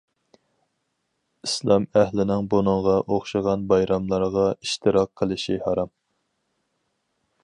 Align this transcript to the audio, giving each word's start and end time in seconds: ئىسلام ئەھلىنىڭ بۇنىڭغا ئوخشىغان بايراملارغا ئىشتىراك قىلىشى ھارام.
ئىسلام 1.47 1.85
ئەھلىنىڭ 1.99 2.47
بۇنىڭغا 2.53 2.95
ئوخشىغان 3.15 3.67
بايراملارغا 3.73 4.47
ئىشتىراك 4.55 5.13
قىلىشى 5.21 5.59
ھارام. 5.69 5.93